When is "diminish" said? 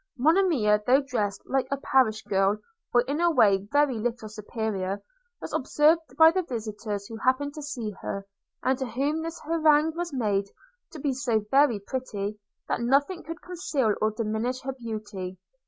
14.09-14.61